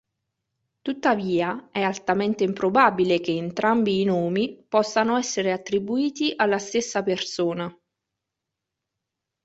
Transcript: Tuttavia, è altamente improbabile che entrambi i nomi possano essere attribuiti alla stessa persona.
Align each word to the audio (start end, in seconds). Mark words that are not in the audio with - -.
Tuttavia, 0.81 1.69
è 1.71 1.81
altamente 1.83 2.43
improbabile 2.43 3.19
che 3.21 3.37
entrambi 3.37 4.01
i 4.01 4.03
nomi 4.03 4.65
possano 4.67 5.15
essere 5.15 5.51
attribuiti 5.51 6.33
alla 6.37 6.57
stessa 6.57 7.03
persona. 7.03 7.71